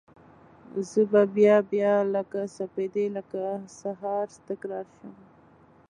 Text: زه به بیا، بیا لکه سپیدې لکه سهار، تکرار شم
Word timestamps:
زه 0.89 1.01
به 1.11 1.21
بیا، 1.35 1.55
بیا 1.71 1.93
لکه 2.13 2.41
سپیدې 2.57 3.05
لکه 3.15 3.41
سهار، 3.79 4.27
تکرار 4.47 4.85
شم 4.95 5.13